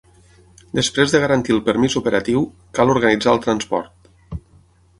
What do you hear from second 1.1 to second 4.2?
de garantir el permís operatiu, cal organitzar el transport.